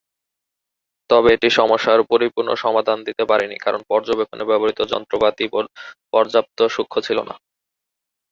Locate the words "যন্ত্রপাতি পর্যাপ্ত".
4.91-6.59